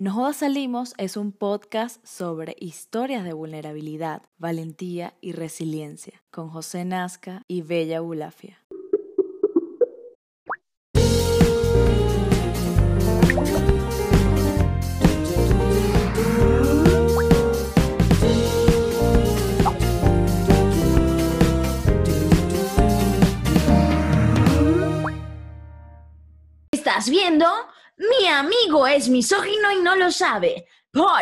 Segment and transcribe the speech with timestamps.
[0.00, 6.86] No Jodas Salimos es un podcast sobre historias de vulnerabilidad, valentía y resiliencia, con José
[6.86, 8.56] Nazca y Bella Bulafia.
[26.72, 27.44] ¿Estás viendo?
[28.00, 30.66] Mi amigo es misógino y no lo sabe.
[30.90, 31.20] Por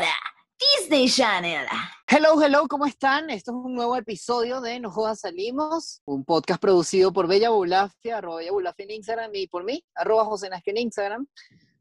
[0.79, 1.67] Disney Channel.
[2.07, 3.31] Hello, hello, ¿cómo están?
[3.31, 8.19] Esto es un nuevo episodio de No Jodas Salimos, un podcast producido por Bella Bulafia,
[8.19, 11.27] arroba Bella Bulafia en Instagram y por mí, arroba José Nazca en Instagram.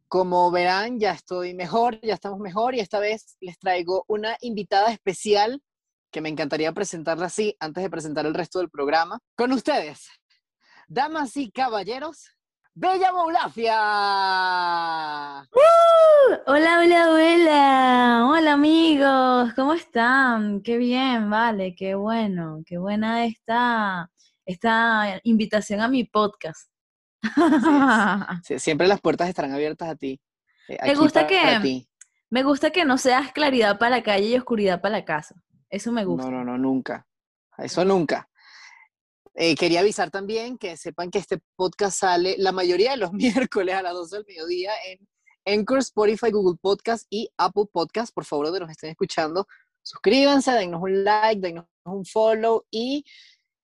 [0.08, 4.91] Como verán, ya estoy mejor, ya estamos mejor y esta vez les traigo una invitada
[4.91, 5.62] especial
[6.10, 9.20] que me encantaría presentarla así antes de presentar el resto del programa.
[9.36, 10.08] Con ustedes,
[10.88, 12.32] damas y caballeros,
[12.80, 13.76] Bella Bulafia.
[16.45, 18.26] Hola, hola, hola.
[18.30, 20.62] Hola amigos, ¿cómo están?
[20.62, 24.12] Qué bien, vale, qué bueno, qué buena esta,
[24.46, 26.70] esta invitación a mi podcast.
[28.43, 30.21] Sí, siempre las puertas estarán abiertas a ti.
[30.68, 31.90] eh, Me gusta para que- ti.
[32.30, 35.34] Me gusta que no seas claridad para la calle y oscuridad para la casa.
[35.70, 36.30] Eso me gusta.
[36.30, 37.07] No, no, no, nunca.
[37.57, 38.30] Eso nunca.
[39.40, 43.13] Eh, quería avisar también que sepan que este podcast sale la mayoría de los
[43.52, 45.07] miércoles a las 12 del mediodía en
[45.46, 48.12] Anchor, Spotify, Google Podcast y Apple Podcast.
[48.15, 49.48] Por favor, de los que estén escuchando,
[49.84, 53.05] suscríbanse, dennos un like, dennos un follow y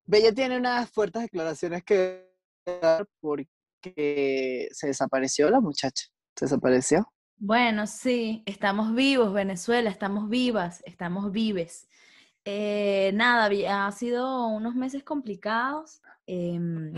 [0.06, 2.32] Bella tiene unas fuertes declaraciones que
[2.66, 6.06] dar porque se desapareció la muchacha.
[6.38, 7.12] Se desapareció.
[7.38, 11.88] Bueno, sí, estamos vivos, Venezuela, estamos vivas, estamos vives.
[12.46, 13.50] Eh, nada,
[13.88, 16.02] ha sido unos meses complicados.
[16.26, 16.94] Em,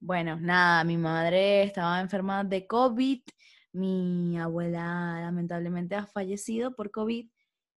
[0.00, 3.22] bueno, nada, mi madre estaba enferma de COVID,
[3.72, 7.28] mi abuela lamentablemente ha fallecido por COVID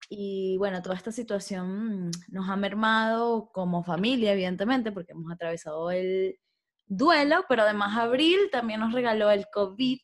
[0.10, 5.92] y bueno, toda esta situación mm, nos ha mermado como familia, evidentemente, porque hemos atravesado
[5.92, 6.38] el
[6.86, 10.00] duelo, pero además abril también nos regaló el COVID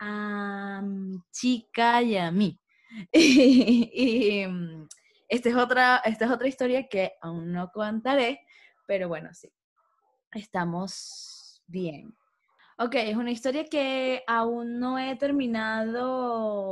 [0.00, 2.58] a mi chica y a mí.
[3.12, 4.88] y, mm,
[5.28, 8.40] esta es otra, esta es otra historia que aún no contaré,
[8.86, 9.52] pero bueno, sí,
[10.32, 12.16] estamos bien.
[12.80, 16.68] Ok, es una historia que aún no he terminado,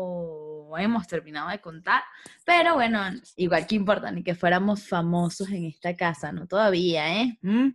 [0.78, 2.02] hemos terminado de contar,
[2.44, 3.00] pero bueno,
[3.36, 6.46] igual que importa, ni que fuéramos famosos en esta casa, ¿no?
[6.46, 7.36] Todavía, ¿eh?
[7.42, 7.70] ¿Mm?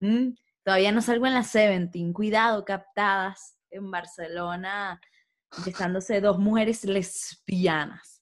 [0.00, 0.34] ¿Mm?
[0.64, 5.00] Todavía no salgo en la 17, cuidado, captadas en Barcelona,
[5.64, 8.15] besándose dos mujeres lesbianas.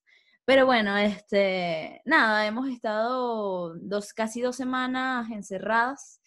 [0.46, 6.20] Pero bueno, este, nada, hemos estado dos, casi dos semanas encerradas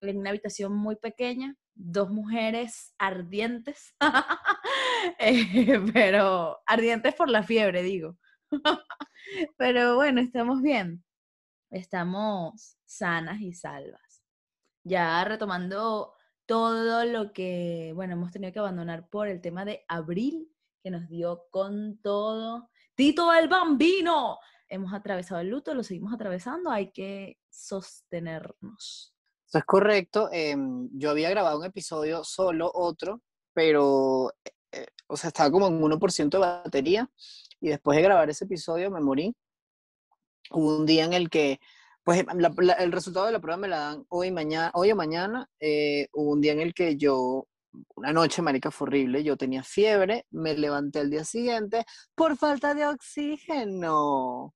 [0.00, 3.94] en una habitación muy pequeña, dos mujeres ardientes,
[5.18, 8.18] Eh, pero ardientes por la fiebre, digo.
[9.56, 11.04] pero bueno, estamos bien,
[11.70, 14.22] estamos sanas y salvas.
[14.84, 16.14] Ya retomando
[16.46, 20.50] todo lo que, bueno, hemos tenido que abandonar por el tema de abril,
[20.82, 22.70] que nos dio con todo.
[23.00, 24.38] Tito el Bambino.
[24.68, 29.14] Hemos atravesado el luto, lo seguimos atravesando, hay que sostenernos.
[29.48, 30.28] Eso es correcto.
[30.30, 33.22] em, yo había grabado un episodio solo, otro,
[33.54, 34.30] pero,
[34.70, 37.10] eh, o sea, estaba como en 1% de batería
[37.58, 39.34] y después de grabar ese episodio me morí.
[40.50, 41.58] Hubo un día en el que,
[42.04, 42.22] pues,
[42.80, 45.48] el resultado de la prueba me la dan hoy, mañana, hoy o mañana.
[45.58, 47.46] eh, hubo un día en el que yo,
[47.96, 49.22] una noche, marica, fue horrible.
[49.24, 54.54] Yo tenía fiebre, me levanté al día siguiente por falta de oxígeno.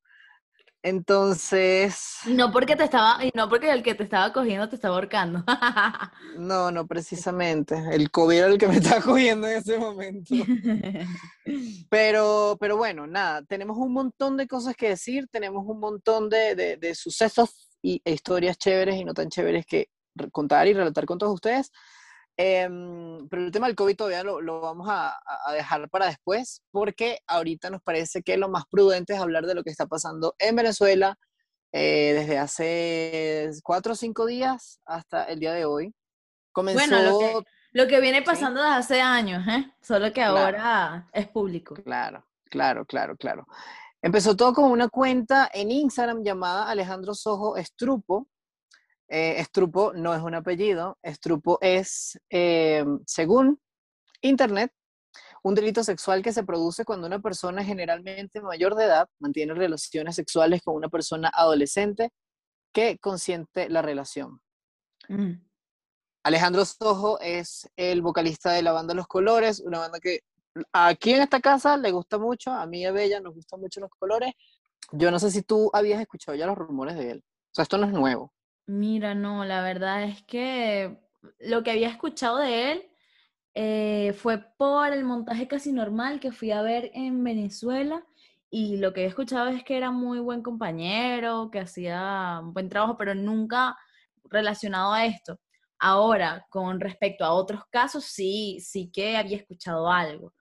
[0.83, 2.19] Entonces...
[2.27, 4.95] Y no porque te estaba, y no porque el que te estaba cogiendo te estaba
[4.97, 5.43] ahorcando.
[6.39, 7.81] No, no precisamente.
[7.93, 10.35] El COVID era el que me estaba cogiendo en ese momento.
[11.89, 16.55] Pero, pero bueno, nada, tenemos un montón de cosas que decir, tenemos un montón de,
[16.57, 19.89] de- de sucesos y, e historias chéveres y no tan chéveres que
[20.33, 21.71] contar y relatar con todos ustedes.
[22.37, 26.63] Em, pero el tema del COVID todavía lo, lo vamos a, a- dejar para después,
[26.73, 30.35] porque ahorita nos parece que lo más prudente es hablar de lo que está pasando
[30.39, 31.17] en Venezuela
[31.73, 35.95] eh, desde hace cuatro o cinco días hasta el día de hoy.
[36.53, 39.73] Comenzó, Bueno, lo que- Lo que viene pasando desde hace años, ¿eh?
[39.81, 40.39] Solo que Claro.
[40.39, 41.75] ahora es público.
[41.75, 43.47] Claro, claro, claro, claro.
[44.03, 48.29] Empezó todo con una cuenta en Instagram llamada Alejandro Sojo Estrupo.
[49.09, 53.61] Eh, Estrupo no es un apellido, Estrupo es, eh, según
[54.23, 54.73] Internet,
[55.43, 60.17] un delito sexual que se produce cuando una persona generalmente mayor de edad mantiene relaciones
[60.17, 62.11] sexuales con una persona adolescente
[62.73, 64.41] que consiente la relación.
[65.09, 65.35] Mm.
[66.25, 70.21] Alejandro Sojo es el vocalista de la banda Los Colores, una banda que
[70.73, 73.81] aquí en esta casa le gusta mucho, a mí y a Bella nos gustan mucho
[73.81, 74.33] los colores.
[74.93, 77.25] Yo no sé si tú habías escuchado ya los rumores de él.
[77.27, 78.33] O sea, esto no es nuevo.
[78.67, 80.99] Mira, no, la verdad es que
[81.39, 82.91] lo que había escuchado de él
[83.55, 88.05] eh, fue por el montaje casi normal que fui a ver en Venezuela
[88.51, 92.69] y lo que he escuchado es que era muy buen compañero, que hacía un buen
[92.69, 93.77] trabajo, pero nunca
[94.25, 95.41] relacionado a esto.
[95.79, 100.33] Ahora, con respecto a otros casos, sí, sí que había escuchado algo,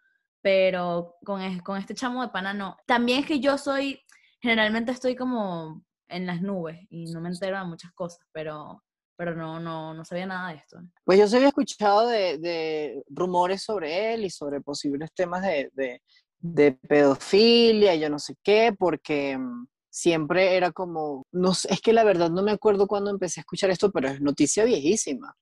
[0.42, 2.78] pero con, con este chamo de pana no.
[2.86, 4.02] También es que yo soy,
[4.42, 8.84] generalmente estoy como en las nubes y no me entero de muchas cosas, pero,
[9.18, 10.80] pero no, no, no sabía nada de esto.
[11.04, 15.70] Pues yo sí había escuchado de, de rumores sobre él y sobre posibles temas de,
[15.74, 16.02] de,
[16.40, 21.94] de pedofilia, yo no sé qué, porque mm, siempre era como, no sé, es que
[21.94, 25.36] la verdad no me acuerdo cuándo empecé a escuchar esto, pero es noticia viejísima.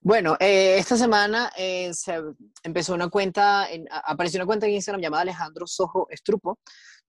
[0.00, 2.20] Bueno, eh, esta semana eh, se
[2.62, 6.58] empezó una cuenta, en, apareció una cuenta en Instagram llamada Alejandro Sojo Estrupo,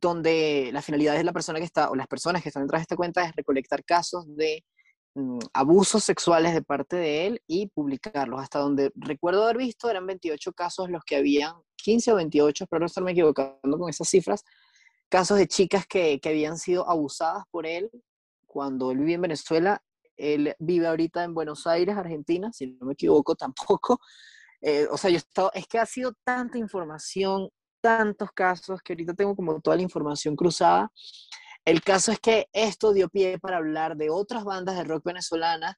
[0.06, 2.84] donde la finalidad de la persona que está, o las personas que están detrás de
[2.84, 4.64] esta cuenta es recolectar casos de
[5.16, 8.42] mm, abusos sexuales de parte de él y publicarlos.
[8.42, 12.80] Hasta donde recuerdo haber visto, eran 28 casos los que habían, 15 o 28, espero
[12.82, 14.44] no estarme equivocando con esas cifras,
[15.10, 17.90] casos de chicas que, que habían sido abusadas por él
[18.46, 19.82] cuando él vivía en Venezuela.
[20.18, 24.00] Él vive ahorita en Buenos Aires, Argentina, si no me equivoco tampoco.
[24.62, 27.50] Eh, o sea, yo he estado, es que ha sido tanta información,
[27.86, 30.92] tantos casos que ahorita tengo como toda la información cruzada.
[31.64, 35.76] El caso es que esto dio pie para hablar de otras bandas de rock venezolanas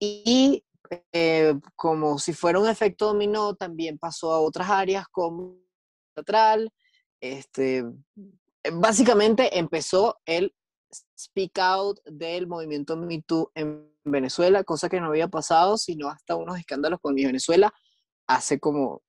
[0.00, 0.64] y
[1.12, 5.60] eh, como si fuera un efecto dominó, también pasó a otras áreas como
[6.12, 6.72] teatral.
[7.20, 7.84] Este,
[8.72, 10.52] básicamente empezó el
[11.16, 16.34] speak out del movimiento Me Too en Venezuela, cosa que no había pasado, sino hasta
[16.34, 17.72] unos escándalos con mi Venezuela
[18.26, 19.02] hace como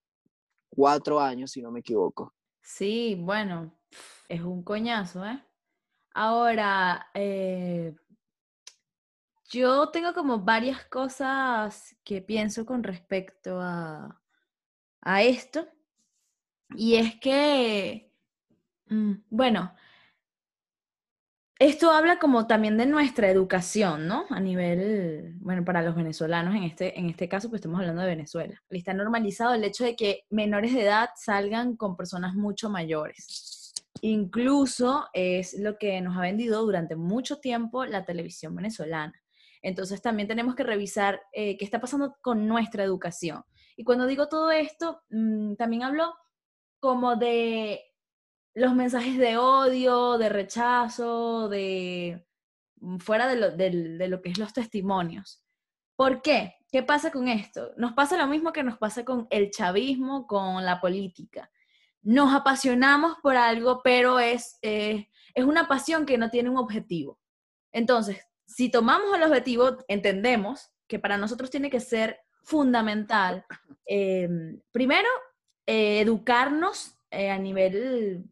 [0.70, 2.35] cuatro años, si no me equivoco.
[2.66, 3.72] Sí, bueno,
[4.30, 5.42] es un coñazo, ¿eh?
[6.14, 7.96] Ahora, eh,
[9.50, 14.22] yo tengo como varias cosas que pienso con respecto a,
[15.02, 15.68] a esto.
[16.76, 18.12] Y es que,
[18.88, 19.76] mm, bueno,
[21.66, 24.26] esto habla como también de nuestra educación, ¿no?
[24.30, 28.08] A nivel, bueno, para los venezolanos en este, en este caso, pues estamos hablando de
[28.08, 28.62] Venezuela.
[28.70, 33.74] Está normalizado el hecho de que menores de edad salgan con personas mucho mayores.
[34.02, 39.20] Incluso es lo que nos ha vendido durante mucho tiempo la televisión venezolana.
[39.64, 43.44] Entonces también tenemos que revisar eh, qué está pasando con nuestra educación.
[43.76, 46.14] Y cuando digo todo esto, mm, también hablo
[46.80, 47.82] como de
[48.56, 52.26] los mensajes de odio, de rechazo, de
[52.80, 55.44] mm, fuera de lo, de lo que es los testimonios.
[55.96, 56.56] ¿Por qué?
[56.72, 57.72] ¿Qué pasa con esto?
[57.78, 61.52] Nos pasa lo mismo que nos pasa con el chavismo, con la política.
[62.02, 67.20] Nos apasionamos por algo, pero es, eh, es una pasión que no tiene un objetivo.
[67.72, 73.46] Entonces, si tomamos el objetivo, entendemos que para nosotros tiene que ser fundamental,
[73.88, 74.30] eh,
[74.72, 75.10] primero,
[75.66, 78.26] eh, educarnos a nivel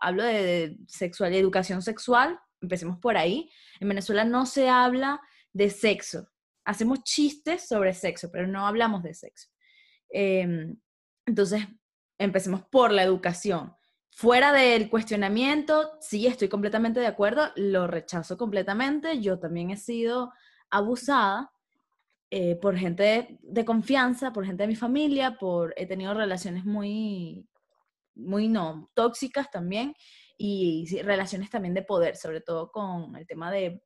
[0.00, 3.50] hablo de, sexual educación sexual, empecemos por ahí.
[3.80, 5.20] En Venezuela no se habla
[5.52, 6.28] de sexo.
[6.64, 9.48] Hacemos chistes sobre sexo, pero no hablamos de sexo.
[10.10, 10.76] Em,
[11.26, 11.66] entonces,
[12.18, 13.74] empecemos por la educación.
[14.10, 19.20] Fuera del cuestionamiento, sí, estoy completamente de acuerdo, lo rechazo completamente.
[19.20, 20.32] Yo también he sido
[20.70, 21.52] abusada
[22.30, 26.64] eh, por gente de, de, confianza, por gente de mi familia, por he tenido relaciones
[26.64, 27.46] muy
[28.16, 29.94] muy no, tóxicas también
[30.36, 33.82] y relaciones también de poder, sobre todo con el tema de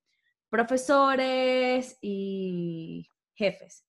[0.49, 3.85] profesores y jefes.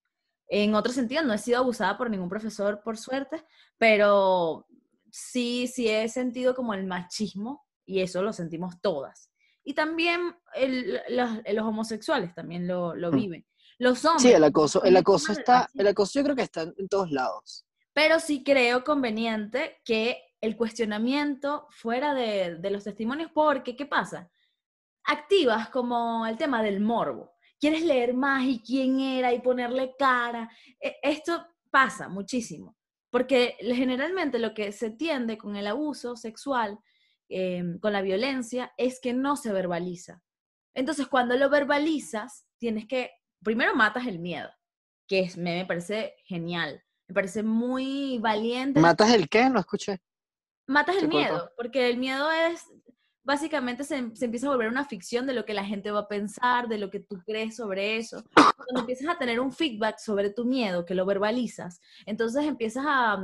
[0.47, 3.43] En otro sentido, no he sido abusada por ningún profesor, por suerte,
[3.77, 4.67] pero
[5.09, 9.31] sí, sí he sentido como el machismo y eso lo sentimos todas.
[9.63, 10.35] Y también
[11.09, 13.15] los, homosexuales también lo, lo, mm.
[13.15, 13.45] viven.
[13.77, 14.23] Los hombres.
[14.23, 17.65] Sí, el acoso, el acoso está, el acoso yo creo que está en todos lados.
[17.93, 24.29] Pero sí creo conveniente que el cuestionamiento fuera de, los testimonios, porque ¿qué pasa?
[25.05, 27.33] Activas como el tema del morbo.
[27.59, 30.49] Quieres leer más y quién era y ponerle cara.
[30.79, 32.75] E, esto pasa muchísimo,
[33.11, 36.79] porque generalmente lo que se tiende con el abuso sexual,
[37.29, 40.23] em, con la violencia, es que no se verbaliza.
[40.73, 43.11] Entonces, cuando lo verbalizas, tienes que,
[43.43, 44.49] primero matas el miedo,
[45.07, 48.79] que es, me parece genial, me parece muy valiente.
[48.79, 49.49] ¿Matas el qué?
[49.49, 50.01] No escuché.
[50.67, 52.65] Matas el miedo, porque el miedo es,
[53.23, 56.67] básicamente se, empieza a volver una ficción de lo que la gente va a pensar,
[56.67, 58.23] de lo que tú crees sobre eso.
[58.33, 63.21] Cuando empiezas a tener un feedback sobre tu miedo, que lo verbalizas, entonces empiezas a,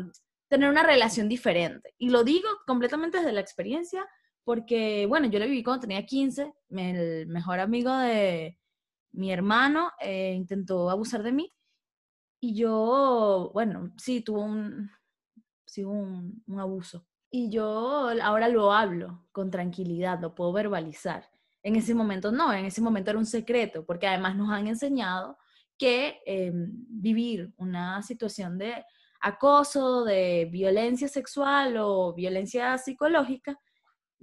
[0.49, 1.93] tener una relación diferente.
[1.97, 4.07] Y lo digo completamente desde la experiencia,
[4.43, 8.57] porque, bueno, yo lo viví cuando tenía 15, el mejor amigo de
[9.11, 11.53] mi hermano eh, intentó abusar de mí,
[12.39, 14.91] y yo, bueno, sí, tuvo un,
[15.65, 17.05] sí, un, un abuso.
[17.29, 21.29] Y yo ahora lo hablo con tranquilidad, lo puedo verbalizar.
[21.63, 25.37] En ese momento no, en ese momento era un secreto, porque además nos han enseñado
[25.77, 28.85] que em, vivir una situación de
[29.19, 33.59] acoso, de violencia sexual o violencia psicológica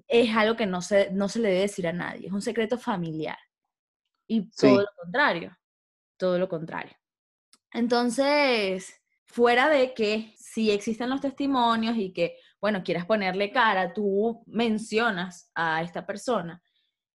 [0.09, 2.79] es algo que no se, no se le debe decir a nadie, es un secreto
[2.79, 3.39] familiar.
[4.27, 5.57] Y todo lo contrario,
[6.17, 6.97] todo lo contrario.
[7.73, 14.43] Entonces, fuera de que si existen los testimonios y que, bueno, quieras ponerle cara, tú
[14.47, 16.63] mencionas a esta persona,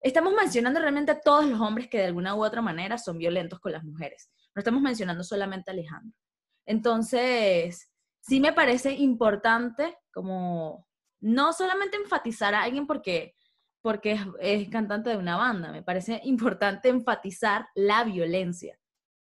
[0.01, 3.61] estamos mencionando realmente a todos los hombres que de alguna u otra manera son violentos
[3.61, 4.29] con las mujeres.
[4.57, 6.19] No estamos mencionando solamente a Alejandro.
[6.67, 7.89] Entonces,
[8.19, 10.89] sí me parece importante como
[11.21, 13.37] no solamente enfatizar a alguien porque,
[13.83, 18.77] porque es, cantante de una banda, me parece importante enfatizar la violencia.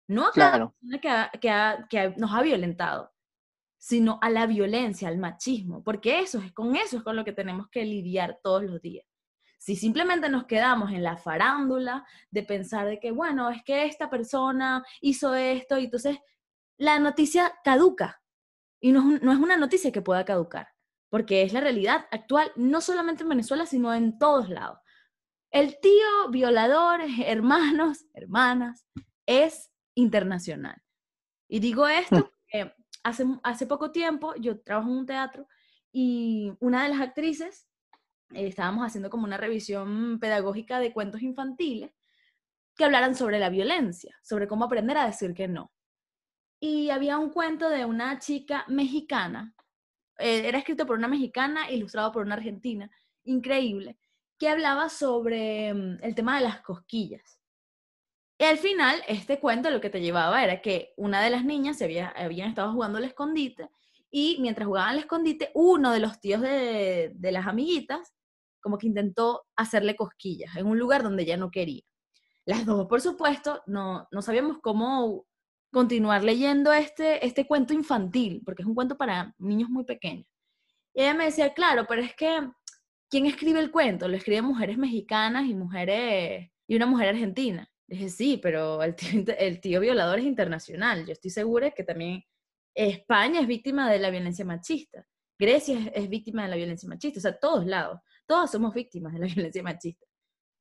[0.06, 3.10] No a cada persona que, que nos ha violentado,
[3.80, 7.32] sino a la violencia, al machismo, porque eso es con eso es con lo que
[7.32, 9.06] tenemos que lidiar todos los días.
[9.58, 14.10] Si simplemente nos quedamos en la farándula de pensar de que, bueno, es que esta
[14.10, 16.18] persona hizo esto y entonces
[16.76, 18.22] la noticia caduca.
[18.80, 20.68] Y no, no es una noticia que pueda caducar,
[21.08, 24.78] porque es la realidad actual, no solamente en Venezuela, sino en todos lados.
[25.50, 28.86] El tío violador, hermanos, hermanas,
[29.24, 30.82] es internacional.
[31.48, 32.39] Y digo esto mm.
[33.02, 35.46] Hace, poco tiempo yo trabajo en un teatro
[35.92, 37.68] y una de las actrices
[38.32, 41.90] eh, estábamos haciendo como una revisión pedagógica de cuentos infantiles
[42.76, 45.72] que hablaran sobre la violencia, sobre cómo aprender a decir que no.
[46.60, 49.54] Y había un cuento de una chica mexicana,
[50.18, 52.90] eh, era escrito por una mexicana, ilustrado por una argentina,
[53.24, 53.98] increíble,
[54.38, 57.39] que hablaba sobre mm, el tema de las cosquillas.
[58.40, 61.82] Y al final, este cuento lo que te llevaba era que una de las niñas
[61.82, 63.68] había, habían estado jugando al escondite
[64.10, 68.14] y mientras jugaban al escondite, uno de los tíos de, de las amiguitas
[68.62, 71.82] como que intentó hacerle cosquillas en un lugar donde ella no quería.
[72.46, 75.26] Las dos, por supuesto, no, no sabíamos cómo
[75.70, 80.26] continuar leyendo este, este cuento infantil, porque es un cuento para niños muy pequeños.
[80.94, 82.48] Y ella me decía, claro, pero es que,
[83.10, 84.08] ¿quién escribe el cuento?
[84.08, 87.70] Lo escriben mujeres mexicanas y mujeres, y una mujer argentina.
[87.90, 91.04] Dije, sí, pero el tío, el tío violador es internacional.
[91.04, 92.22] Yo estoy segura que también
[92.74, 95.04] España es víctima de la violencia machista.
[95.38, 99.12] Grecia es, es víctima de la violencia machista, o sea, todos lados todos somos víctimas
[99.12, 100.06] de la violencia machista.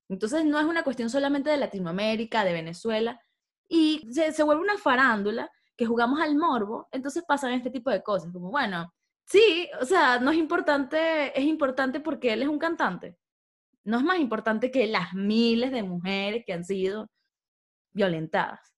[0.10, 3.22] Entonces no es una cuestión solamente de Latinoamérica, de Venezuela,
[3.70, 8.34] y se, vuelve una farándula que jugamos al morbo, entonces pasan este tipo de cosas,
[8.34, 8.92] como bueno,
[9.24, 13.16] sí, o sea, no es importante, es importante porque él es un cantante.
[13.84, 17.12] No es más importante que las miles de mujeres que han sido
[17.92, 18.74] violentadas.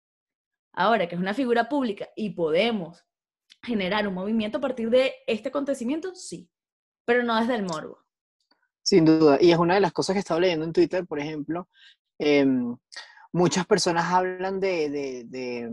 [0.73, 3.05] Ahora que es una figura pública y podemos
[3.63, 6.49] generar un movimiento a partir de este acontecimiento, sí,
[7.05, 7.99] pero no desde el morbo.
[8.83, 11.19] Sin duda, y es una de las cosas que he estado leyendo en Twitter, por
[11.19, 11.69] ejemplo,
[12.17, 12.75] em,
[13.31, 15.69] muchas personas hablan de,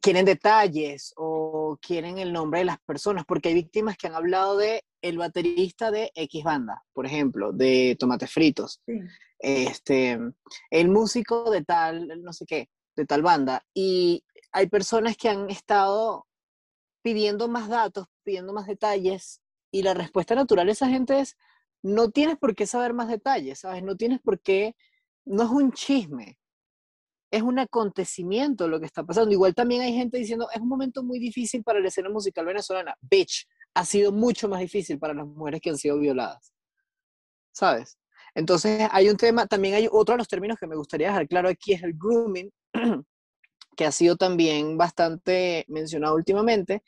[0.00, 4.56] quieren detalles o quieren el nombre de las personas, porque hay víctimas que han hablado
[4.56, 8.80] de el baterista de X banda, por ejemplo, de Tomates Fritos,
[9.38, 10.18] este,
[10.70, 15.50] el músico de tal, no sé qué, de tal banda, y hay personas que han
[15.50, 16.26] estado
[17.02, 21.36] pidiendo más datos, pidiendo más detalles, y la respuesta natural de esa gente es,
[21.82, 23.82] no tienes por qué saber más detalles, ¿sabes?
[23.82, 24.74] No tienes por qué,
[25.26, 26.38] no es un chisme,
[27.30, 29.32] es un acontecimiento lo que está pasando.
[29.32, 32.96] Igual también hay gente diciendo, es un momento muy difícil para la escena musical venezolana.
[33.02, 36.52] Bitch, ha sido mucho más difícil para las mujeres que han sido violadas,
[37.52, 37.98] ¿sabes?
[38.34, 41.48] Entonces hay un tema, también hay otro de los términos que me gustaría dejar claro
[41.48, 42.50] aquí, es el grooming,
[43.76, 46.82] que ha sido también bastante mencionado últimamente,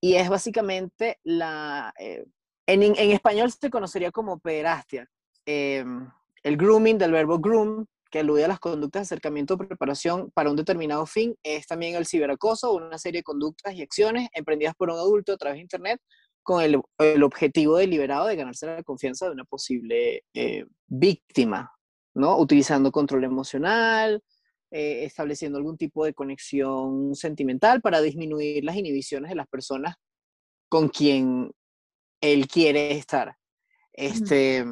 [0.00, 2.24] y es básicamente la, eh,
[2.66, 5.08] en, español se conocería como pederastia.
[5.46, 6.10] Em,
[6.42, 10.50] el grooming del verbo groom, que alude a las conductas de acercamiento o preparación para
[10.50, 14.90] un determinado fin, es también el ciberacoso, una serie de conductas y acciones emprendidas por
[14.90, 16.00] un adulto a través de Internet
[16.44, 21.72] con el, objetivo deliberado de ganarse la confianza de una posible eh, víctima,
[22.14, 22.38] ¿no?
[22.38, 24.22] Utilizando control emocional,
[24.70, 29.96] eh, estableciendo algún tipo de conexión sentimental para disminuir las inhibiciones de las personas
[30.68, 31.50] con quien
[32.20, 33.36] él quiere estar.
[33.92, 34.64] Este,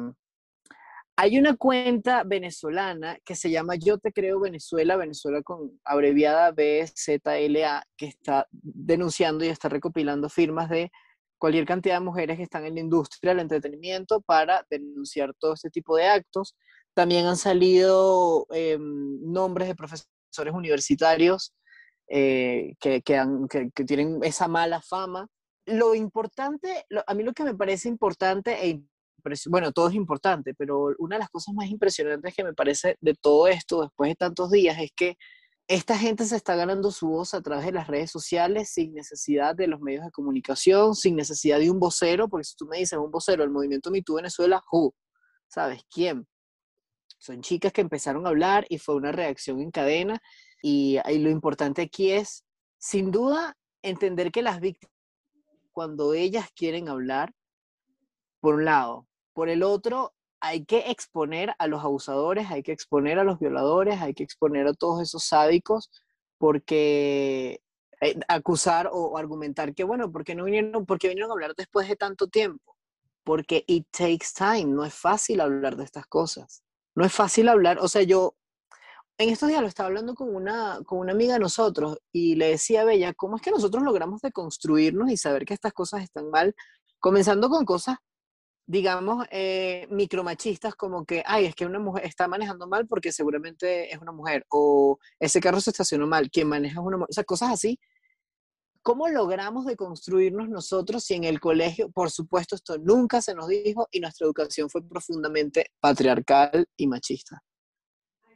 [1.15, 7.87] Hay una cuenta venezolana que se llama Yo Te Creo Venezuela, Venezuela con abreviada BZLA,
[7.97, 10.91] que está denunciando y está recopilando firmas de
[11.43, 15.69] cualquier cantidad de mujeres que están en la industria del entretenimiento para denunciar todo este
[15.69, 16.55] tipo de actos.
[16.93, 21.53] También han salido em, nombres de profesores universitarios
[22.07, 25.27] eh, que, que, tienen esa mala fama.
[25.65, 28.81] Lo importante, a mí lo que me parece importante, e
[29.49, 33.15] bueno, todo es importante, pero una de las cosas más impresionantes que me parece de
[33.15, 35.17] todo esto después de tantos días es que
[35.67, 39.55] esta gente se está ganando su voz a través de las redes sociales sin necesidad
[39.55, 42.99] de los medios de comunicación, sin necesidad de un vocero, porque si tú me dices
[42.99, 44.93] un vocero del movimiento MeToo Venezuela, who?
[45.47, 46.27] ¿Sabes quién?
[47.17, 50.21] Son chicas que empezaron a hablar y fue una reacción en cadena
[50.61, 52.45] y, lo importante aquí es,
[52.77, 54.93] sin duda, entender que las víctimas,
[55.71, 57.33] cuando ellas quieren hablar,
[58.39, 63.17] por un lado, por el otro, hay que exponer a los abusadores, hay que exponer
[63.17, 65.89] a los violadores, hay que exponer a todos esos sádicos,
[66.37, 67.61] porque
[68.01, 71.53] eh, acusar o, argumentar que, bueno, ¿por qué no vinieron, por qué vinieron a hablar
[71.55, 72.75] después de tanto tiempo?
[73.23, 76.61] Porque it takes time, no es fácil hablar de estas cosas.
[76.93, 78.35] No es fácil hablar, o sea, yo
[79.17, 82.49] en estos días lo estaba hablando con una, con una amiga de nosotros y le
[82.49, 86.29] decía a Bella, ¿cómo es que nosotros logramos deconstruirnos y saber que estas cosas están
[86.29, 86.53] mal?
[86.99, 87.95] Comenzando con cosas,
[88.65, 93.93] digamos, eh, micromachistas, como que, ay, es que una mujer está manejando mal porque seguramente
[93.93, 97.13] es una mujer, o ese carro se estacionó mal, quien maneja es una mujer, o
[97.13, 97.79] sea, cosas así.
[98.81, 103.87] ¿Cómo logramos deconstruirnos nosotros si en el colegio, por supuesto, esto nunca se nos dijo
[103.91, 107.41] y nuestra educación fue profundamente patriarcal y machista?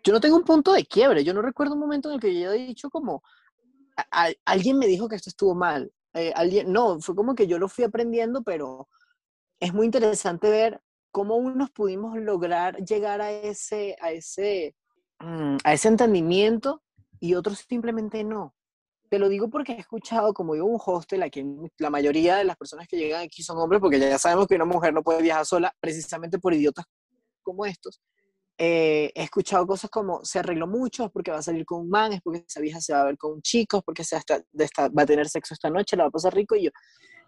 [0.07, 1.25] yo no tengo un punto de quiebre.
[1.25, 3.23] Yo no recuerdo un momento en el que yo haya dicho como,
[4.45, 5.91] alguien me dijo que esto estuvo mal.
[6.13, 8.87] Eh, alguien, no, fue como que yo lo fui aprendiendo, pero
[9.59, 14.75] es muy interesante ver cómo unos pudimos lograr llegar a ese, a ese,
[15.19, 16.83] mm, a ese entendimiento
[17.19, 18.53] y otros simplemente no.
[19.09, 21.43] Te lo digo porque he escuchado, como digo, un hostel, aquí
[21.77, 24.65] la mayoría de las personas que llegan aquí son hombres, porque ya sabemos que una
[24.65, 26.85] mujer no puede viajar sola precisamente por idiotas
[27.41, 28.01] como estos.
[28.59, 31.89] Eh, he escuchado cosas como se arregló mucho, es porque va a salir con un
[31.89, 34.17] man, es porque esa vieja se va a ver con un chico, es porque se
[34.17, 36.55] va a tener sexo esta noche, la va a pasar rico.
[36.55, 36.71] Y yo,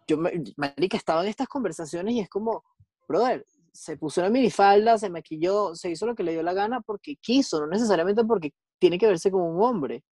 [0.09, 0.17] yo,
[0.57, 2.63] marica, estaba en estas conversaciones y es como,
[3.07, 6.81] brother, se puso una minifalda, se maquilló, se hizo lo que le dio la gana
[6.81, 10.03] porque quiso, no necesariamente porque tiene que verse como un hombre.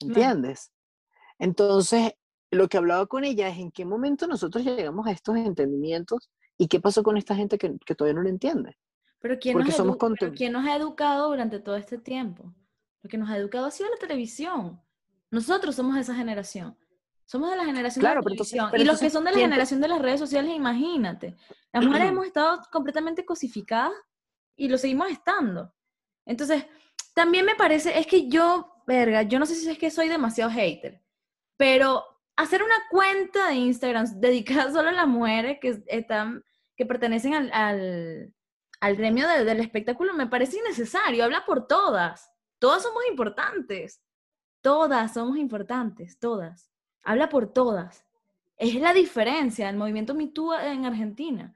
[0.00, 0.72] ¿Entiendes?
[1.38, 2.14] Entonces,
[2.50, 6.66] lo que hablaba con ella es en qué momento nosotros llegamos a estos entendimientos y
[6.66, 8.76] qué pasó con esta gente que, que todavía no lo entiende.
[9.20, 9.96] Pero ¿quién, nos somos
[10.34, 12.52] ¿quién nos ha educado durante todo este tiempo?
[13.02, 14.80] Lo que nos ha educado ha sido la televisión.
[15.30, 16.76] Nosotros somos esa generación.
[17.32, 18.70] Somos de la generación de la televisión.
[18.76, 21.34] y los que son de la generación de las redes sociales, imagínate.
[21.72, 23.94] Las mujeres hemos estado completamente cosificadas
[24.54, 25.74] y lo seguimos estando.
[26.26, 26.66] Entonces,
[27.14, 30.50] también me parece, es que yo, verga, yo no sé si es que soy demasiado
[30.50, 31.02] hater,
[31.56, 32.04] pero
[32.36, 36.44] hacer una cuenta de Instagram dedicada solo a las mujeres que están,
[36.76, 38.34] que pertenecen al
[38.82, 41.22] al gremio del espectáculo me parece innecesario.
[41.22, 42.28] Habla por todas.
[42.58, 44.02] Todas somos importantes.
[44.60, 46.71] Todas somos importantes, todas.
[47.02, 48.04] Habla por todas.
[48.56, 51.54] Es la diferencia del movimiento MeToo en Argentina.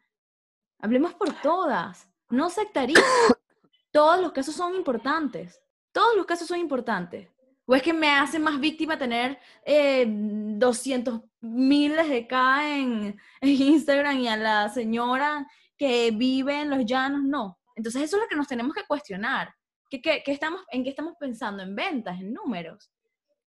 [0.79, 2.09] Hablemos por todas.
[2.29, 2.99] No sectaría.
[3.93, 5.63] Todos los casos son importantes.
[5.93, 7.31] Todos los casos son importantes.
[7.65, 13.49] ¿O es que me hace más víctima tener eh, 200 miles de K en, en
[13.49, 17.59] Instagram y a la señora que vive en los llanos, no.
[17.75, 19.55] Entonces eso es lo que nos tenemos que cuestionar.
[19.89, 21.63] ¿Qué, qué, estamos, ¿En qué estamos pensando?
[21.63, 22.19] ¿En ventas?
[22.21, 22.91] ¿En números?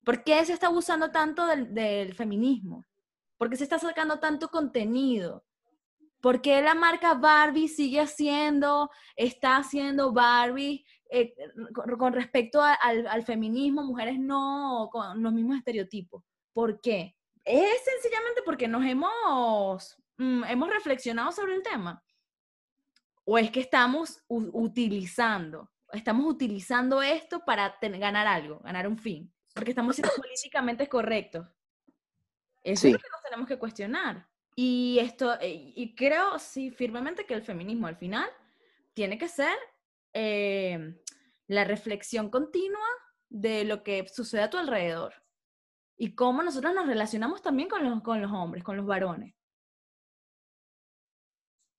[0.09, 2.87] ¿Por qué se está abusando tanto del, del feminismo?
[3.37, 5.45] ¿Por qué se está sacando tanto contenido?
[6.23, 11.35] ¿Por qué la marca Barbie sigue haciendo, está haciendo Barbie eh,
[11.75, 16.25] con, respecto al, al, feminismo, mujeres no, con los mismos estereotipos?
[16.55, 17.15] ¿Por qué?
[17.45, 22.03] Es sencillamente porque nos hemos, mm, hemos reflexionado sobre el tema
[23.27, 29.73] o es que estamos utilizando, estamos utilizando esto para ganar algo, ganar un fin, porque
[29.73, 31.45] estamos siendo políticamente correctos.
[32.63, 34.29] Eso es lo que nos tenemos que cuestionar.
[34.55, 38.31] Y esto, eh, y creo, sí, firmemente que el feminismo al final
[38.95, 39.57] tiene que ser
[40.13, 40.97] eh,
[41.49, 42.87] la reflexión continua
[43.29, 45.13] de lo que sucede a tu alrededor
[45.97, 49.35] y cómo nosotros nos relacionamos también con los, con los hombres, con los varones.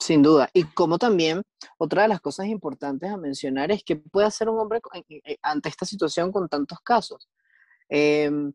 [0.01, 0.49] Sin duda.
[0.53, 1.43] Y como también,
[1.77, 4.81] otra de las cosas importantes a mencionar es que puede hacer un hombre
[5.41, 7.29] ante esta situación con tantos casos.
[7.89, 8.53] Em,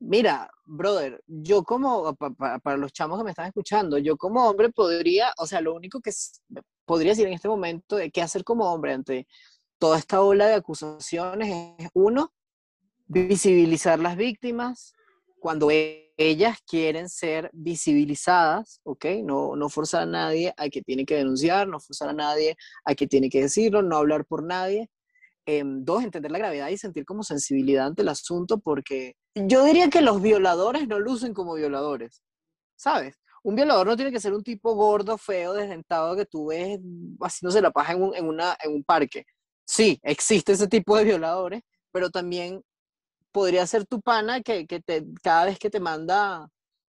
[0.00, 5.32] mira, brother, yo como, para los chamos que me están escuchando, yo como hombre podría,
[5.38, 6.10] o sea, lo único que
[6.84, 9.26] podría decir en este momento de qué hacer como hombre ante
[9.78, 12.32] toda esta ola de acusaciones es, uno,
[13.06, 14.94] visibilizar las víctimas
[15.38, 15.68] cuando
[16.16, 19.06] ellas quieren ser visibilizadas, ¿ok?
[19.24, 22.94] No, no forzar a nadie a que tiene que denunciar, no forzar a nadie a
[22.94, 24.88] que tiene que decirlo, no hablar por nadie.
[25.44, 29.90] Em, dos, entender la gravedad y sentir como sensibilidad ante el asunto, porque yo diría
[29.90, 32.22] que los violadores no lucen como violadores,
[32.76, 33.16] ¿sabes?
[33.42, 36.78] Un violador no tiene que ser un tipo gordo, feo, desdentado que tú ves
[37.20, 39.24] haciéndose la paja en un, en una, en un parque.
[39.66, 42.62] Sí, existe ese tipo de violadores, pero también
[43.32, 46.48] podría ser tu pana que, que te, cada vez que te manda,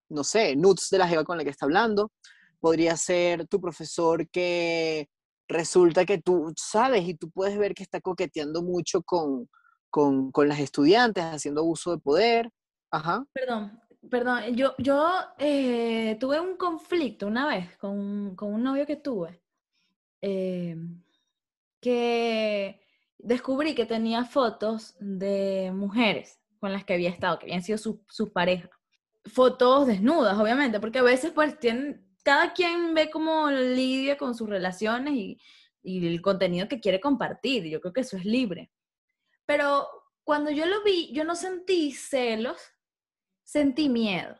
[0.09, 2.11] no sé, nuts de la jeva con la que está hablando.
[2.59, 5.09] Podría ser tu profesor que
[5.47, 9.49] resulta que tú sabes y tú puedes ver que está coqueteando mucho con,
[9.89, 12.49] con, con las estudiantes, haciendo uso de poder.
[12.91, 13.25] Ajá.
[13.33, 13.79] Perdón,
[14.09, 19.41] perdón, yo, yo eh, tuve un conflicto una vez con, con un novio que tuve,
[20.21, 20.75] eh,
[21.81, 22.79] que
[23.17, 27.97] descubrí que tenía fotos de mujeres con las que había estado, que habían sido sus
[28.07, 28.69] su parejas.
[29.25, 34.49] Fotos desnudas, obviamente, porque a veces pues tienen, cada quien ve cómo lidia con sus
[34.49, 35.39] relaciones y,
[35.81, 37.65] y el contenido que quiere compartir.
[37.65, 38.71] Yo creo que eso es libre.
[39.45, 39.87] Pero
[40.23, 42.57] cuando yo lo vi, yo no sentí celos,
[43.43, 44.35] sentí miedo.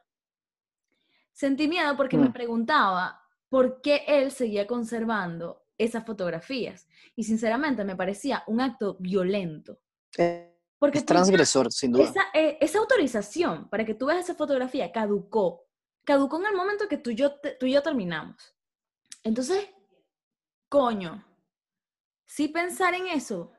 [1.34, 2.34] Sentí miedo porque me Mm.
[2.34, 3.20] preguntaba
[3.50, 6.88] por qué él seguía conservando esas fotografías.
[7.16, 9.80] Y sinceramente me parecía un acto violento.
[10.18, 12.04] Eh, Porque Es transgresor, sin duda.
[12.04, 15.66] esa, eh, esa autorización para que tú veas esa fotografía caducó.
[16.04, 18.56] Caducó en el momento que tú y yo, tú y yo terminamos.
[19.24, 19.70] Entonces,
[20.70, 21.24] coño,
[22.26, 23.54] sí pensar en eso.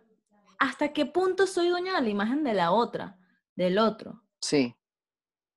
[0.59, 3.19] ¿Hasta qué punto soy dueña de la imagen de la otra,
[3.55, 4.23] del otro?
[4.41, 4.75] Sí.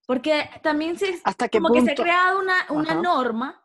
[0.05, 2.03] Porque también se, ¿Hasta qué como que se ha punto?
[2.03, 3.61] creado una, una norma,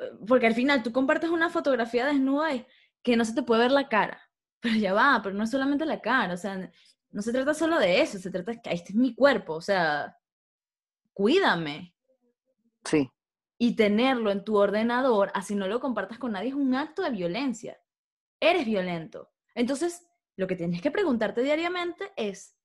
[0.00, 2.66] eh, porque al final tú compartes una fotografía desnuda y
[3.02, 4.20] que no se te puede ver la cara.
[4.60, 6.70] Pero ya va, pero no es solamente la cara, o sea,
[7.10, 9.60] no se trata solo de eso, se trata de que este es mi cuerpo, o
[9.60, 10.16] sea,
[11.12, 11.94] cuídame.
[12.88, 13.10] Sí.
[13.58, 17.10] Y tenerlo en tu ordenador, así no lo compartas con nadie, es un acto de
[17.10, 17.80] violencia.
[18.40, 19.30] Eres violento.
[19.54, 22.56] Entonces, lo que tienes que preguntarte diariamente es,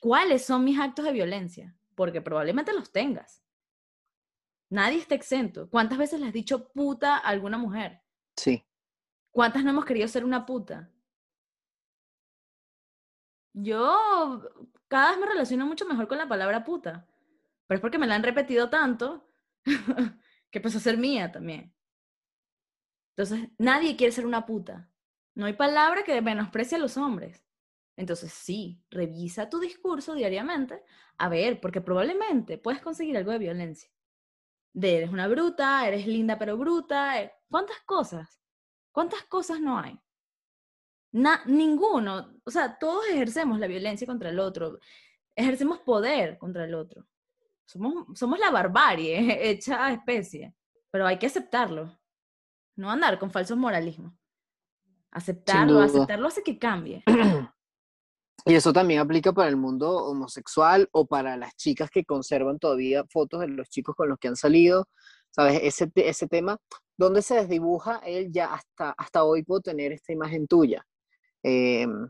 [0.00, 1.76] ¿cuáles son mis actos de violencia?
[1.94, 3.42] Porque probablemente los tengas.
[4.70, 5.68] Nadie está exento.
[5.68, 8.00] ¿Cuántas veces le has dicho puta a alguna mujer?
[8.36, 8.64] Sí.
[9.30, 10.90] ¿Cuántas no hemos querido ser una puta?
[13.52, 14.42] Yo
[14.88, 17.06] cada vez me relaciono mucho mejor con la palabra puta,
[17.66, 19.26] pero es porque me la han repetido tanto
[20.50, 21.74] que pasó a ser mía también.
[23.16, 24.90] Entonces, nadie quiere ser una puta.
[25.34, 27.42] No hay palabra que menosprecie a los hombres.
[27.96, 30.82] Entonces, sí, revisa tu discurso diariamente,
[31.18, 33.90] a ver, porque probablemente puedes conseguir algo de violencia.
[34.74, 38.40] De eres una bruta, eres linda pero bruta, eh, ¿cuántas cosas?
[38.92, 40.00] ¿Cuántas cosas no hay?
[41.12, 44.78] Na- ninguno, o sea, todos ejercemos la violencia contra el otro,
[45.36, 47.06] ejercemos poder contra el otro.
[47.66, 49.18] Somos, somos la barbarie
[49.50, 50.54] hecha especie,
[50.90, 51.98] pero hay que aceptarlo,
[52.76, 54.12] no andar con falsos moralismos.
[55.10, 57.02] Aceptarlo, aceptarlo hace que cambie.
[58.48, 63.04] Y eso también aplica para el mundo homosexual o para las chicas que conservan todavía
[63.10, 64.86] fotos de los chicos con los que han salido,
[65.30, 65.58] ¿sabes?
[65.64, 66.56] Ese, ese tema,
[66.96, 70.86] donde se desdibuja él ya hasta, hasta hoy puedo tener esta imagen tuya.
[71.42, 72.08] Em,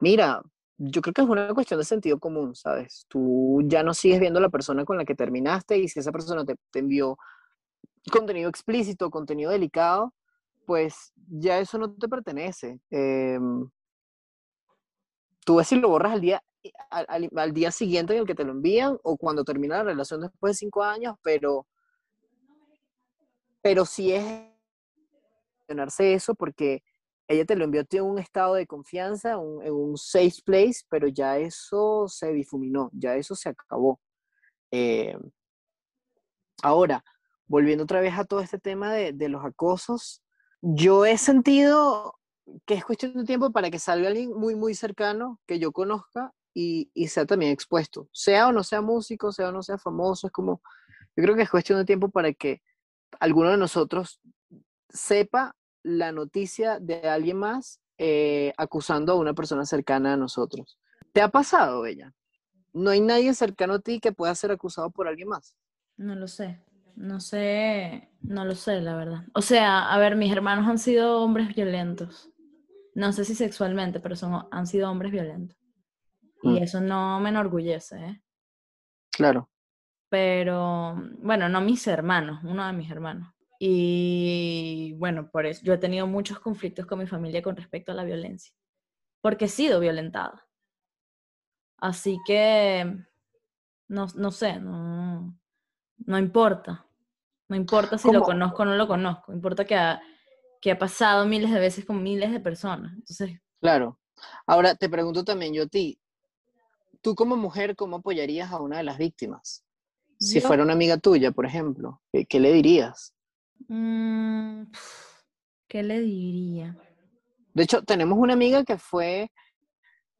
[0.00, 0.42] mira,
[0.78, 3.04] yo creo que es una cuestión de sentido común, ¿sabes?
[3.08, 6.12] Tú ya no sigues viendo a la persona con la que terminaste y si esa
[6.12, 7.18] persona te, te envió
[8.12, 10.14] contenido explícito, contenido delicado,
[10.66, 12.80] pues ya eso no te pertenece.
[12.90, 13.68] Em,
[15.44, 16.42] tú ves si lo borras al día,
[16.90, 19.84] al, al- al día siguiente en el que te lo envían o cuando termina la
[19.84, 21.66] relación después de cinco años, pero,
[23.62, 24.24] pero sí es
[25.98, 26.82] eso porque
[27.28, 31.38] ella te lo envió en un estado de confianza, en un safe place, pero ya
[31.38, 34.00] eso se difuminó, ya eso se acabó.
[34.70, 35.16] Eh,
[36.62, 37.04] ahora,
[37.46, 40.22] volviendo otra vez a todo este tema de, de los acosos,
[40.62, 42.18] yo he sentido
[42.64, 46.32] que es cuestión de tiempo para que salga alguien muy, muy cercano que yo conozca
[46.54, 50.28] y, y sea también expuesto, sea o no sea músico, sea o no sea famoso,
[50.28, 50.62] es como,
[51.14, 52.62] yo creo que es cuestión de tiempo para que
[53.20, 54.18] alguno de nosotros
[54.88, 55.54] sepa
[55.88, 60.78] la noticia de alguien más eh, acusando a una persona cercana a nosotros.
[61.12, 62.12] ¿Te ha pasado, Bella?
[62.72, 65.56] No hay nadie cercano a ti que pueda ser acusado por alguien más.
[65.96, 66.60] No lo sé,
[66.94, 69.24] no sé, no lo sé, la verdad.
[69.34, 72.30] O sea, a ver, mis hermanos han sido hombres violentos.
[72.94, 75.56] No sé si sexualmente, pero son, han sido hombres violentos.
[76.42, 76.62] Y Mm.
[76.62, 78.22] eso no me enorgullece, ¿eh?
[79.10, 79.48] Claro.
[80.08, 83.28] Pero, bueno, no mis hermanos, uno de mis hermanos.
[83.58, 87.94] Y bueno, por eso yo he tenido muchos conflictos con mi familia con respecto a
[87.94, 88.54] la violencia,
[89.20, 90.46] porque he sido violentada.
[91.78, 92.96] Así que
[93.88, 95.38] No, no sé, no,
[96.06, 96.86] no importa.
[97.48, 98.26] No importa si lo ¿Cómo?
[98.26, 99.32] conozco o no lo conozco.
[99.32, 100.00] Importa que ha,
[100.60, 102.92] que ha pasado miles de veces con miles de personas.
[102.92, 103.98] Entonces, Claro.
[104.46, 105.98] Ahora te pregunto también yo a ti,
[107.00, 109.64] tú como mujer, ¿cómo apoyarías a una de las víctimas?
[110.18, 113.14] Si Yo- fuera una amiga tuya, por ejemplo, ¿qué, qué le dirías?
[113.68, 114.64] Mm,
[115.68, 116.76] ¿qué le diría?
[117.54, 119.30] De hecho, tenemos una amiga que fue,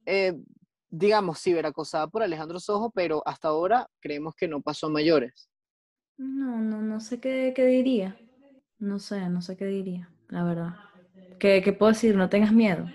[0.06, 0.34] eh,
[0.90, 5.48] digamos, ciberacosada por Alejandro Sojo, pero hasta ahora creemos que no pasó a mayores.
[6.16, 8.16] No, no, no sé qué, qué diría.
[8.78, 10.76] No sé, no sé qué diría, la verdad.
[11.38, 12.16] ¿Qué, qué puedo decir?
[12.16, 12.86] No tengas miedo.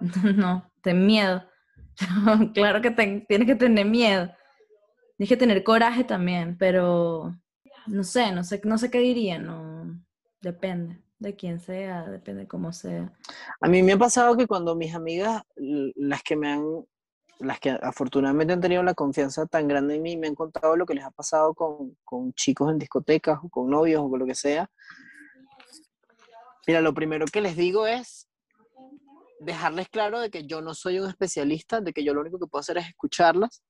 [0.36, 1.44] No, ten miedo.
[2.54, 4.30] Claro que ten- tienes que tener miedo.
[5.16, 7.34] Tienes que tener coraje también, pero
[7.86, 9.69] no sé, no sé, no sé qué diría, no.
[10.40, 13.12] Depende de quién sea, depende de cómo sea.
[13.60, 16.86] A mí me ha pasado que cuando mis amigas, las que me han,
[17.38, 20.86] las que afortunadamente han tenido la confianza tan grande en mí, me han contado lo
[20.86, 24.26] que les ha pasado con, con chicos en discotecas o con novios o con lo
[24.26, 24.70] que sea.
[26.66, 28.28] Mira, lo primero que les digo es
[29.40, 32.46] dejarles claro de que yo no soy un especialista, de que yo lo único que
[32.46, 33.62] puedo hacer es escucharlas,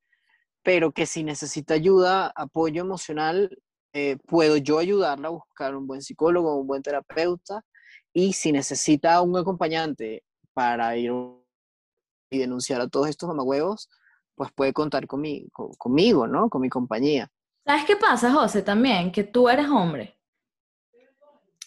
[0.62, 3.56] pero que si necesita ayuda, apoyo emocional,
[3.92, 7.64] eh, puedo yo ayudarla a buscar un buen psicólogo, un buen terapeuta,
[8.12, 11.12] y si necesita un acompañante para ir
[12.30, 13.88] y denunciar a todos estos mamagüevos,
[14.36, 16.48] pues puede contar con mi- co- conmigo, ¿no?
[16.48, 17.30] Con mi compañía.
[17.64, 18.62] ¿Sabes qué pasa, José?
[18.62, 20.16] También, que tú eres hombre.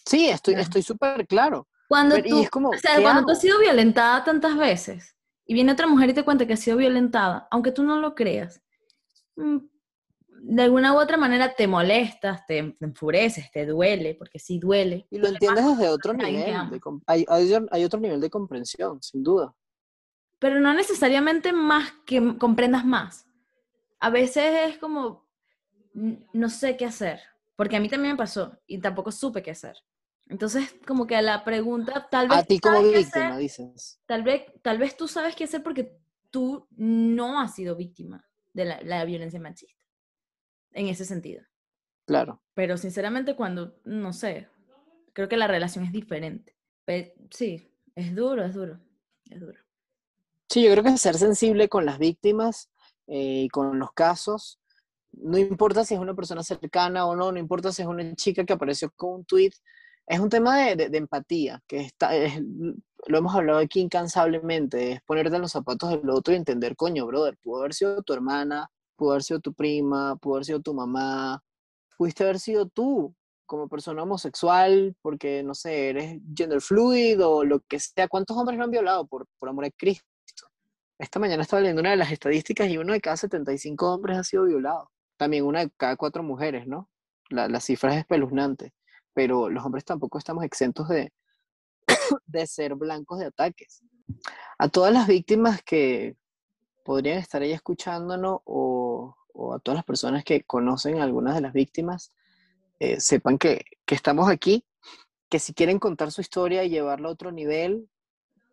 [0.06, 1.66] Sí, estoy estoy súper claro.
[1.88, 4.56] Cuando Pero- y tú, es como, o sea, ¿qué cuando tú has sido violentada tantas
[4.56, 7.98] veces y viene otra mujer y te cuenta que ha sido violentada, aunque tú no
[8.00, 8.60] lo creas,
[9.36, 9.58] mm,
[10.46, 15.06] de alguna u otra manera te molestas, te, te enfureces, te duele, porque sí duele.
[15.10, 16.70] Y lo entiendes desde otro nivel.
[16.70, 19.54] de hay, hay, hay otro nivel de comprensión, sin duda.
[20.38, 23.26] Pero no necesariamente más que comprendas más.
[24.00, 25.26] A veces es como,
[25.94, 27.20] no sé qué hacer,
[27.56, 29.76] porque a mí también me pasó y tampoco supe qué hacer.
[30.28, 34.00] Entonces, como que la pregunta, tal vez A ti como víctima, hacer, dices.
[34.04, 35.96] Tal vez, tal vez tú sabes qué hacer porque
[36.30, 39.83] tú no has sido víctima de la, la violencia machista.
[40.74, 41.42] En ese sentido.
[42.06, 42.42] Claro.
[42.54, 44.48] Pero sinceramente cuando, no sé,
[45.14, 46.54] creo que la relación es diferente.
[47.30, 48.78] Sí, es duro, es duro,
[49.30, 49.58] es duro.
[50.50, 52.70] Sí, yo creo que ser sensible con las víctimas
[53.06, 54.60] eh, y con los casos,
[55.12, 58.44] no importa si es una persona cercana o no, no importa si es una chica
[58.44, 59.52] que apareció con un tweet,
[60.06, 62.40] es un tema de, de- de empatía, que está, es-
[63.06, 67.06] lo hemos hablado aquí incansablemente, es ponerte en los zapatos del otro y entender, coño,
[67.06, 70.74] brother, pudo haber sido tu hermana, pudo haber sido tu prima, pudo haber sido tu
[70.74, 71.42] mamá,
[71.96, 73.14] pudiste haber sido tú
[73.46, 78.08] como persona homosexual, porque, no sé, eres gender fluid o lo que sea.
[78.08, 80.04] ¿Cuántos hombres no han violado por, por amor a Cristo?
[80.98, 84.24] Esta mañana estaba leyendo una de las estadísticas y uno de cada 75 hombres ha
[84.24, 84.90] sido violado.
[85.16, 86.88] También una de cada cuatro mujeres, ¿no?
[87.28, 88.72] La, la cifra es espeluznante.
[89.12, 91.12] Pero los hombres tampoco estamos exentos de,
[92.26, 93.82] de ser blancos de ataques.
[94.58, 96.16] A todas las víctimas que
[96.84, 98.73] podrían estar ahí escuchándonos o,
[99.34, 102.12] o a todas las personas que conocen a algunas de las víctimas,
[102.80, 104.64] eh, sepan que, que estamos aquí,
[105.28, 107.88] que si quieren contar su historia y llevarla a otro nivel,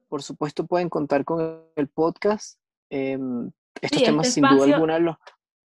[0.10, 2.60] por supuesto pueden contar con el podcast.
[2.89, 5.15] Em, estos Sí, temas este sin duda espacio alguna los,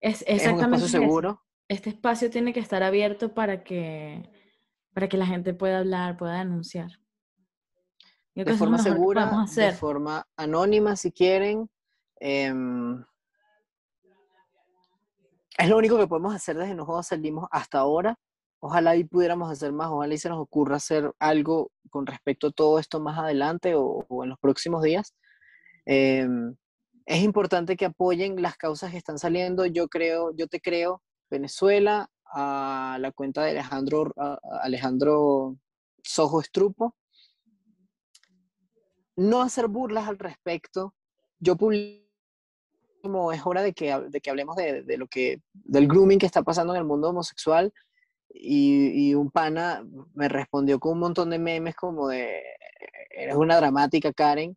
[0.01, 1.07] Es es un exactamente espacio eso.
[1.07, 1.43] seguro.
[1.69, 4.31] Este espacio tiene que estar abierto para que,
[4.95, 6.91] para que la gente pueda hablar, pueda denunciar.
[8.35, 11.69] De forma segura, de forma anónima si quieren.
[12.21, 13.05] Em,
[15.59, 18.17] es lo único que podemos hacer desde Nosotros Salimos hasta ahora.
[18.61, 22.53] Ojalá y pudiéramos hacer más, ojalá y se nos ocurra hacer algo con respecto a
[22.53, 25.15] todo esto más adelante o, en los próximos días.
[25.85, 26.55] Em,
[27.07, 29.67] es importante que apoyen las causas que están saliendo.
[29.67, 34.13] Yo creo, yo te creo, Venezuela, a la cuenta de Alejandro,
[34.63, 35.57] Alejandro
[36.05, 36.95] Sojo Estrupo.
[39.17, 40.95] No hacer burlas al respecto.
[41.41, 42.08] Yo publico
[43.03, 46.27] como es hora de que, de que hablemos de, de lo que, del grooming que
[46.27, 47.73] está pasando en el mundo homosexual.
[48.31, 49.85] Y, y un pana
[50.15, 52.43] me respondió con un montón de memes como de,
[53.11, 54.57] eres una dramática, Karen.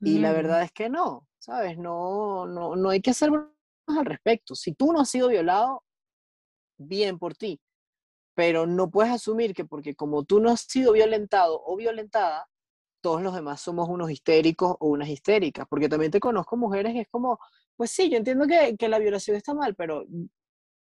[0.00, 0.34] Y la Mm.
[0.34, 1.78] verdad es que no, ¿sabes?
[1.78, 3.52] No, no, no hay que hacer bromas
[3.86, 4.54] al respecto.
[4.54, 5.82] Si tú no has sido violado,
[6.76, 7.60] bien por ti.
[8.34, 12.48] Pero no puedes asumir que porque como tú no has sido violentado o violentada,
[13.00, 15.66] todos los demás somos unos histéricos o unas histéricas.
[15.68, 17.38] Porque también te conozco mujeres que es como,
[17.76, 20.04] pues sí, yo entiendo que, que la violación está mal, pero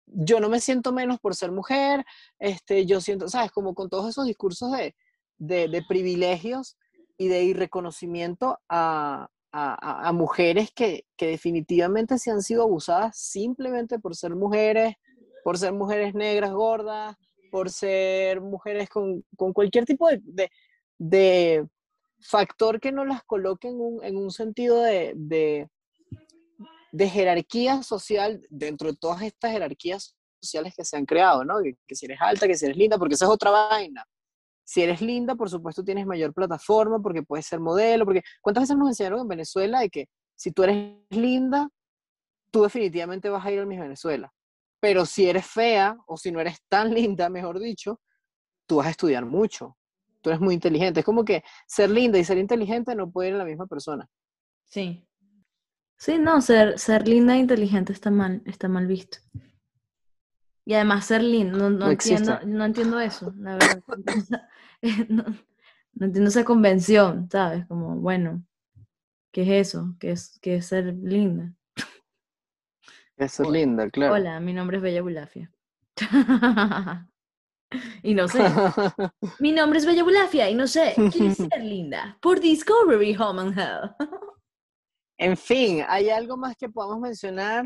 [0.05, 2.05] yo no me siento menos por ser mujer,
[2.39, 3.51] este, yo siento, ¿sabes?
[3.51, 4.95] Como con todos esos discursos de,
[5.37, 6.77] de, de privilegios
[7.17, 13.99] y de irreconocimiento a, a, a, mujeres que, que, definitivamente se han sido abusadas simplemente
[13.99, 14.95] por ser mujeres,
[15.43, 17.15] por ser mujeres negras, gordas,
[17.51, 20.49] por ser mujeres con, con cualquier tipo de, de,
[20.97, 21.67] de,
[22.23, 25.69] factor que no las coloque en un, en un sentido de, de,
[27.09, 31.61] jerarquía social dentro de todas estas jerarquías sociales que se han creado, ¿no?
[31.61, 34.05] Que, que si eres alta, que si eres linda, porque esa es otra vaina.
[34.65, 38.77] Si eres linda, por supuesto tienes mayor plataforma porque puedes ser modelo, porque ¿cuántas veces
[38.77, 41.69] nos enseñaron en Venezuela de que si tú eres linda,
[42.51, 44.31] tú definitivamente vas a ir a Miss Venezuela?
[44.79, 47.99] Pero si eres fea o si no eres tan linda, mejor dicho,
[48.67, 49.77] tú vas a estudiar mucho.
[50.23, 51.01] Tú eres muy inteligente.
[51.01, 54.09] Es como que ser linda y ser inteligente no pueden ir en la misma persona.
[54.63, 55.05] Sí.
[55.97, 59.19] Sí, no, ser, ser linda e inteligente está mal, está mal visto.
[60.65, 63.83] Y además ser lindo, no, no, no entiendo, no entiendo eso, la verdad.
[65.09, 65.23] no,
[65.93, 67.65] no, entiendo esa convención, ¿sabes?
[67.67, 68.45] Como, bueno,
[69.31, 69.93] ¿qué es eso?
[69.99, 71.53] ¿Qué es, qué es ser linda?
[73.17, 74.13] Es ser linda, claro.
[74.13, 75.51] Hola, mi nombre es Bella Bulafia.
[78.03, 78.43] y no sé.
[79.39, 80.93] mi nombre es Bella Bulafia y no sé.
[80.95, 82.17] ¿Qué es ser linda?
[82.21, 83.91] Por Discovery Home and Health.
[85.17, 87.65] en fin, ¿hay algo más que podamos mencionar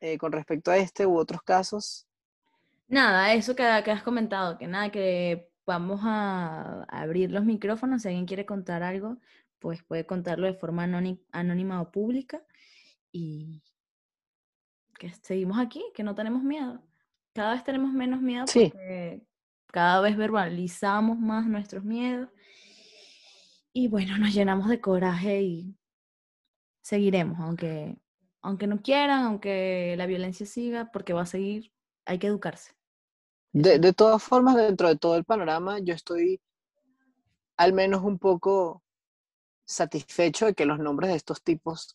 [0.00, 2.06] eh, con respecto a este u otros casos?
[2.88, 8.08] Nada, eso que, que, has comentado, que nada, que vamos a abrir los micrófonos, si
[8.08, 9.18] alguien quiere contar algo,
[9.58, 12.42] pues puede contarlo de forma anónima o pública
[13.10, 13.62] y
[14.98, 16.82] que seguimos aquí, que no tenemos miedo.
[17.36, 19.20] Cada vez tenemos menos miedo porque
[19.66, 22.30] cada vez verbalizamos más nuestros miedos
[23.74, 25.76] y bueno, nos llenamos de coraje y
[26.80, 27.98] seguiremos, aunque
[28.40, 31.72] aunque no quieran, aunque la violencia siga, porque va a seguir,
[32.06, 32.72] hay que educarse.
[33.52, 36.40] De, de, todas formas, dentro de todo el panorama, yo estoy
[37.58, 38.82] al menos un poco
[39.66, 41.94] satisfecho de que los nombres de estos tipos,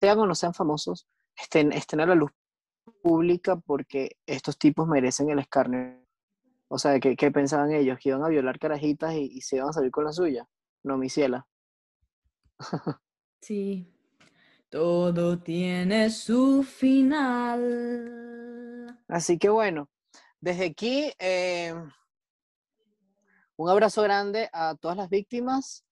[0.00, 1.06] sean o no sean famosos,
[1.36, 2.30] estén, estén a la luz
[3.02, 6.00] pública porque estos tipos merecen el escarnio.
[6.68, 7.98] O sea, ¿qué, qué pensaban ellos?
[8.00, 10.46] ¿Que iban a violar carajitas y, y se iban a salir con la suya?
[10.82, 11.46] No, mi ciela.
[13.40, 13.92] sí,
[14.68, 18.02] todo tiene su final.
[19.06, 19.90] Así que bueno,
[20.40, 21.74] desde aquí eh,
[23.56, 25.84] un abrazo grande a todas las víctimas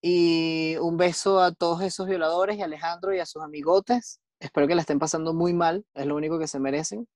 [0.00, 4.20] y un beso a todos esos violadores y a Alejandro y a sus amigotes.
[4.44, 7.08] Espero que la estén pasando muy mal, es lo único que se merecen.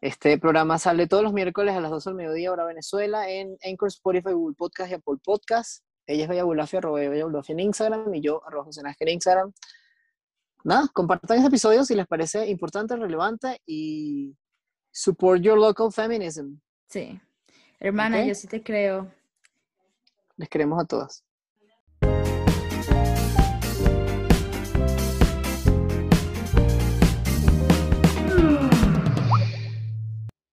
[0.00, 3.88] Este programa sale todos los miércoles a las 12 del mediodía, hora Venezuela, en Anchor,
[3.88, 5.84] Spotify, Google Podcast y Apple Podcast.
[6.06, 9.52] Ella es Bella Bulafia, arroba Bella Bulafia en Instagram y yo, arroba José en Instagram
[10.64, 14.36] nada, compartan este episodio si les parece importante, relevante y
[14.90, 16.56] support your local feminism.
[16.88, 17.20] Sí.
[17.78, 18.28] Hermana, okay.
[18.28, 19.10] yo sí te creo.
[20.36, 21.24] Les queremos a todas.